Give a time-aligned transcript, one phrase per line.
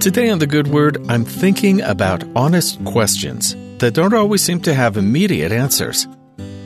[0.00, 4.72] Today on The Good Word, I'm thinking about honest questions that don't always seem to
[4.72, 6.08] have immediate answers.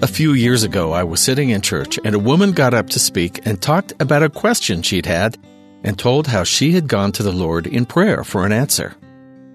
[0.02, 3.00] A few years ago, I was sitting in church and a woman got up to
[3.00, 5.36] speak and talked about a question she'd had
[5.82, 8.94] and told how she had gone to the Lord in prayer for an answer.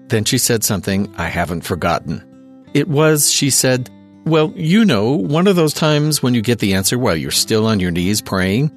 [0.08, 2.66] Then she said something I haven't forgotten.
[2.74, 3.88] It was, she said,
[4.26, 7.64] Well, you know, one of those times when you get the answer while you're still
[7.66, 8.70] on your knees praying.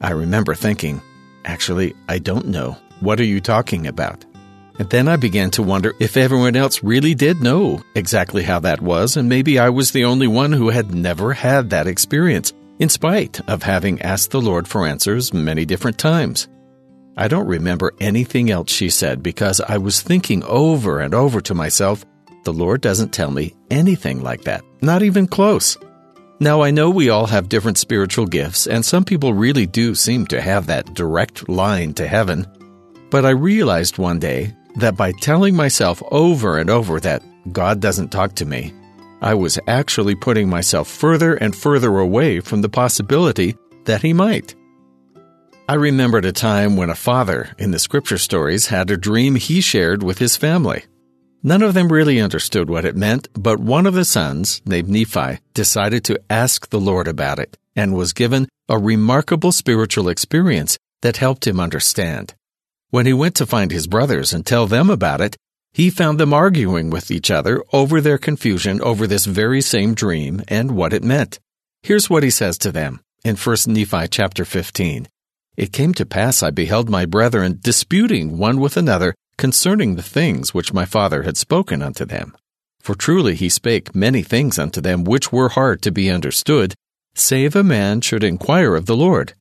[0.00, 1.02] I remember thinking,
[1.44, 2.78] Actually, I don't know.
[3.00, 4.24] What are you talking about?
[4.78, 8.80] And then I began to wonder if everyone else really did know exactly how that
[8.80, 12.88] was, and maybe I was the only one who had never had that experience, in
[12.88, 16.46] spite of having asked the Lord for answers many different times.
[17.16, 21.54] I don't remember anything else she said because I was thinking over and over to
[21.54, 22.04] myself,
[22.44, 25.76] the Lord doesn't tell me anything like that, not even close.
[26.38, 30.28] Now, I know we all have different spiritual gifts, and some people really do seem
[30.28, 32.46] to have that direct line to heaven.
[33.10, 38.10] But I realized one day that by telling myself over and over that God doesn't
[38.10, 38.72] talk to me,
[39.20, 44.54] I was actually putting myself further and further away from the possibility that He might.
[45.70, 49.60] I remembered a time when a father in the scripture stories had a dream he
[49.60, 50.84] shared with his family.
[51.42, 55.40] None of them really understood what it meant, but one of the sons, named Nephi,
[55.52, 61.18] decided to ask the Lord about it and was given a remarkable spiritual experience that
[61.18, 62.34] helped him understand.
[62.90, 65.36] When he went to find his brothers and tell them about it,
[65.72, 70.42] he found them arguing with each other over their confusion over this very same dream
[70.48, 71.38] and what it meant.
[71.82, 75.06] Here's what he says to them in 1 Nephi chapter 15.
[75.58, 80.54] It came to pass I beheld my brethren disputing one with another concerning the things
[80.54, 82.34] which my father had spoken unto them.
[82.80, 86.74] For truly he spake many things unto them which were hard to be understood,
[87.14, 89.34] save a man should inquire of the Lord.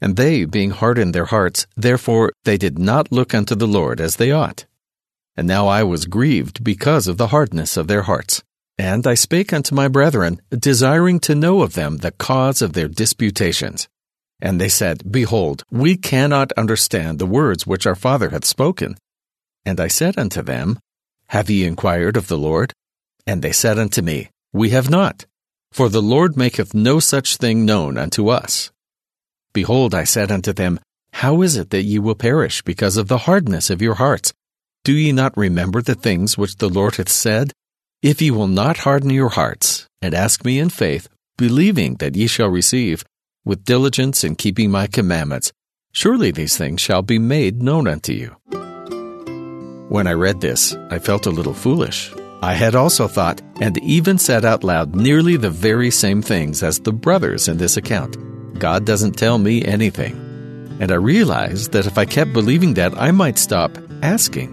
[0.00, 4.00] And they, being hard in their hearts, therefore they did not look unto the Lord
[4.00, 4.66] as they ought.
[5.36, 8.42] And now I was grieved because of the hardness of their hearts.
[8.78, 12.88] And I spake unto my brethren, desiring to know of them the cause of their
[12.88, 13.88] disputations.
[14.40, 18.96] And they said, Behold, we cannot understand the words which our father hath spoken.
[19.64, 20.78] And I said unto them,
[21.28, 22.72] Have ye inquired of the Lord?
[23.26, 25.24] And they said unto me, We have not.
[25.72, 28.70] For the Lord maketh no such thing known unto us.
[29.56, 30.78] Behold, I said unto them,
[31.12, 34.34] How is it that ye will perish because of the hardness of your hearts?
[34.84, 37.54] Do ye not remember the things which the Lord hath said?
[38.02, 41.08] If ye will not harden your hearts, and ask me in faith,
[41.38, 43.02] believing that ye shall receive,
[43.46, 45.52] with diligence in keeping my commandments,
[45.90, 48.36] surely these things shall be made known unto you.
[49.88, 52.12] When I read this, I felt a little foolish.
[52.42, 56.78] I had also thought, and even said out loud, nearly the very same things as
[56.78, 58.18] the brothers in this account.
[58.58, 60.76] God doesn't tell me anything.
[60.80, 64.52] And I realized that if I kept believing that, I might stop asking.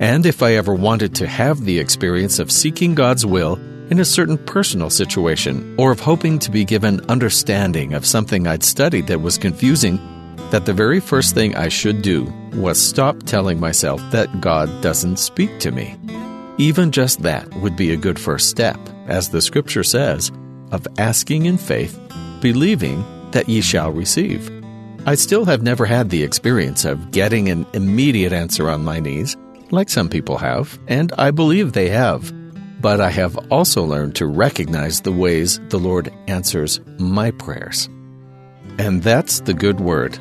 [0.00, 3.58] And if I ever wanted to have the experience of seeking God's will
[3.90, 8.62] in a certain personal situation, or of hoping to be given understanding of something I'd
[8.62, 9.98] studied that was confusing,
[10.50, 15.18] that the very first thing I should do was stop telling myself that God doesn't
[15.18, 15.96] speak to me.
[16.56, 20.30] Even just that would be a good first step, as the scripture says,
[20.70, 21.98] of asking in faith,
[22.40, 24.50] believing that ye shall receive.
[25.06, 29.36] I still have never had the experience of getting an immediate answer on my knees,
[29.70, 32.32] like some people have, and I believe they have.
[32.80, 37.88] But I have also learned to recognize the ways the Lord answers my prayers.
[38.78, 40.18] And that's the good word